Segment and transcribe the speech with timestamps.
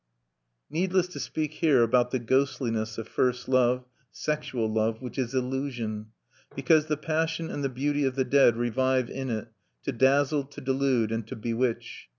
[0.71, 6.07] Needless to speak here about the ghostliness of first love, sexual love, which is illusion,
[6.55, 9.49] because the passion and the beauty of the dead revive in it,
[9.83, 12.07] to dazzle, to delude; and to bewitch.